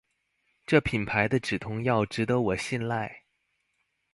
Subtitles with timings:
[0.65, 3.21] 這品牌的止痛藥值得我信賴